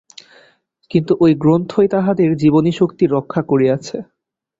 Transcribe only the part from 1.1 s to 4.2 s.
ঐ গ্রন্থই তাহাদের জীবনীশক্তি রক্ষা করিয়াছে।